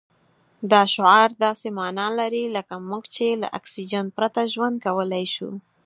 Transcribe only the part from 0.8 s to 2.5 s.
شعار داسې مانا لري